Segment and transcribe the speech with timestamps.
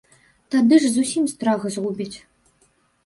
[0.53, 2.13] Тады ж зусім страх згубяць.